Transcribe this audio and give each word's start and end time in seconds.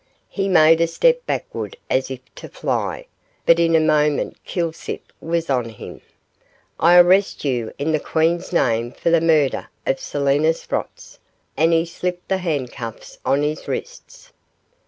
He 0.29 0.49
made 0.49 0.81
a 0.81 0.87
step 0.87 1.23
backward 1.27 1.77
as 1.87 2.09
if 2.09 2.21
to 2.33 2.49
fly, 2.49 3.05
but 3.45 3.59
in 3.59 3.75
a 3.75 3.79
moment 3.79 4.35
Kilsip 4.45 5.13
was 5.21 5.47
on 5.47 5.65
him. 5.69 6.01
'I 6.79 6.97
arrest 7.01 7.45
you 7.45 7.71
in 7.77 7.91
the 7.91 7.99
Queen's 7.99 8.51
name 8.51 8.93
for 8.93 9.11
the 9.11 9.21
murder 9.21 9.69
of 9.85 9.99
Selina 9.99 10.53
Sprotts,' 10.55 11.19
and 11.55 11.71
he 11.71 11.85
slipped 11.85 12.29
the 12.29 12.37
handcuffs 12.39 13.19
on 13.23 13.43
his 13.43 13.67
wrists. 13.67 14.31